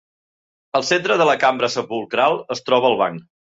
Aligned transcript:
Al 0.79 0.85
centre 0.87 1.17
de 1.23 1.27
la 1.31 1.35
cambra 1.45 1.71
sepulcral 1.75 2.41
es 2.59 2.67
troba 2.71 2.93
el 2.93 3.01
banc. 3.07 3.25